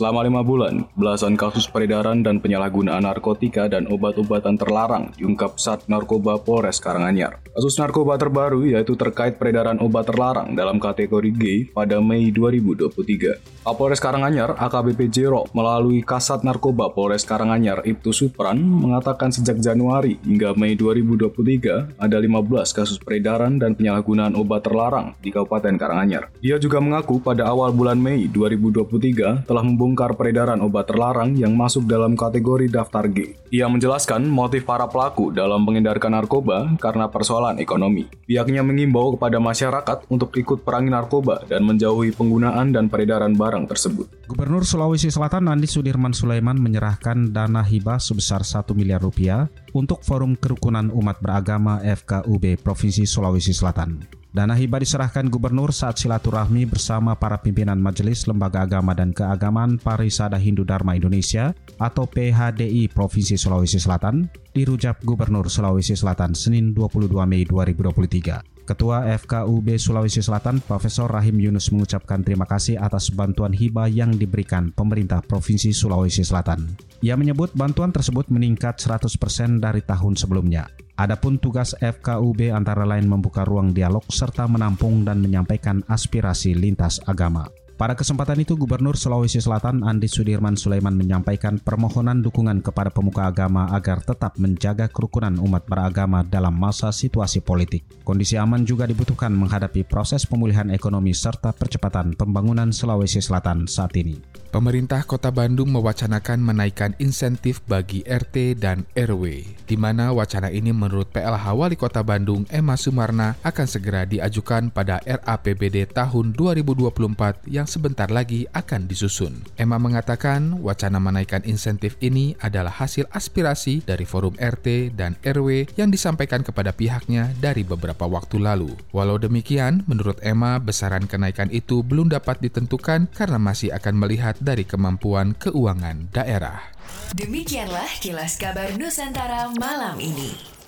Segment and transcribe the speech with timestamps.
[0.00, 6.40] Selama lima bulan, belasan kasus peredaran dan penyalahgunaan narkotika dan obat-obatan terlarang diungkap Sat Narkoba
[6.40, 7.36] Polres Karanganyar.
[7.52, 11.44] Kasus narkoba terbaru yaitu terkait peredaran obat terlarang dalam kategori G
[11.76, 13.60] pada Mei 2023.
[13.60, 20.56] Kapolres Karanganyar AKBP Jero melalui Kasat Narkoba Polres Karanganyar Ibtu Supran mengatakan sejak Januari hingga
[20.56, 22.40] Mei 2023 ada 15
[22.72, 26.32] kasus peredaran dan penyalahgunaan obat terlarang di Kabupaten Karanganyar.
[26.40, 31.86] Dia juga mengaku pada awal bulan Mei 2023 telah membongkar peredaran obat terlarang yang masuk
[31.86, 33.38] dalam kategori daftar G.
[33.54, 38.10] Ia menjelaskan motif para pelaku dalam mengedarkan narkoba karena persoalan ekonomi.
[38.26, 43.66] Pihaknya mengimbau kepada masyarakat untuk ikut perangi narkoba dan menjauhi penggunaan dan peredaran barang barang
[43.66, 44.06] tersebut.
[44.30, 50.38] Gubernur Sulawesi Selatan Andi Sudirman Sulaiman menyerahkan dana hibah sebesar 1 miliar rupiah untuk Forum
[50.38, 54.19] Kerukunan Umat Beragama FKUB Provinsi Sulawesi Selatan.
[54.30, 60.38] Dana hibah diserahkan gubernur saat silaturahmi bersama para pimpinan Majelis Lembaga Agama dan Keagamaan Parisada
[60.38, 61.50] Hindu Dharma Indonesia
[61.82, 68.59] atau PHDI Provinsi Sulawesi Selatan di Rujak Gubernur Sulawesi Selatan Senin 22 Mei 2023.
[68.70, 74.70] Ketua FKUB Sulawesi Selatan, Profesor Rahim Yunus mengucapkan terima kasih atas bantuan hibah yang diberikan
[74.70, 76.78] pemerintah Provinsi Sulawesi Selatan.
[77.02, 80.70] Ia menyebut bantuan tersebut meningkat 100% dari tahun sebelumnya.
[80.94, 87.50] Adapun tugas FKUB antara lain membuka ruang dialog serta menampung dan menyampaikan aspirasi lintas agama.
[87.80, 93.72] Pada kesempatan itu, Gubernur Sulawesi Selatan Andi Sudirman Sulaiman menyampaikan permohonan dukungan kepada pemuka agama
[93.72, 97.88] agar tetap menjaga kerukunan umat beragama dalam masa situasi politik.
[98.04, 104.39] Kondisi aman juga dibutuhkan menghadapi proses pemulihan ekonomi serta percepatan pembangunan Sulawesi Selatan saat ini.
[104.50, 111.06] Pemerintah Kota Bandung mewacanakan menaikkan insentif bagi RT dan RW, di mana wacana ini menurut
[111.14, 118.10] PLH Wali Kota Bandung Emma Sumarna akan segera diajukan pada RAPBD tahun 2024 yang sebentar
[118.10, 119.38] lagi akan disusun.
[119.54, 125.94] Emma mengatakan wacana menaikkan insentif ini adalah hasil aspirasi dari forum RT dan RW yang
[125.94, 128.74] disampaikan kepada pihaknya dari beberapa waktu lalu.
[128.90, 134.66] Walau demikian, menurut Emma, besaran kenaikan itu belum dapat ditentukan karena masih akan melihat dari
[134.66, 136.72] kemampuan keuangan daerah.
[137.14, 140.59] Demikianlah kilas kabar Nusantara malam ini.